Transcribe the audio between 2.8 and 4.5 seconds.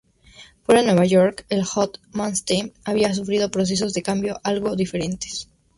había sufrido procesos de cambio